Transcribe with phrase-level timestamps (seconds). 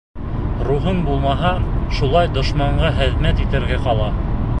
[0.67, 1.51] Рухың булмаһа,
[1.97, 4.09] шулай дошманға хеҙмәт итергә ҡала.